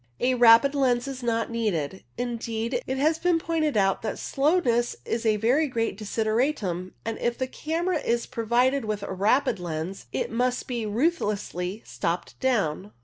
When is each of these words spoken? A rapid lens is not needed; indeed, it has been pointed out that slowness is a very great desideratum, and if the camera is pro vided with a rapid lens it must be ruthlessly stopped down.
A 0.19 0.33
rapid 0.33 0.73
lens 0.73 1.07
is 1.07 1.21
not 1.21 1.51
needed; 1.51 2.03
indeed, 2.17 2.81
it 2.87 2.97
has 2.97 3.19
been 3.19 3.37
pointed 3.37 3.77
out 3.77 4.01
that 4.01 4.17
slowness 4.17 4.95
is 5.05 5.27
a 5.27 5.37
very 5.37 5.67
great 5.67 5.95
desideratum, 5.95 6.93
and 7.05 7.19
if 7.19 7.37
the 7.37 7.45
camera 7.45 7.99
is 7.99 8.25
pro 8.25 8.47
vided 8.47 8.83
with 8.85 9.03
a 9.03 9.13
rapid 9.13 9.59
lens 9.59 10.07
it 10.11 10.31
must 10.31 10.65
be 10.65 10.87
ruthlessly 10.87 11.83
stopped 11.85 12.39
down. 12.39 12.93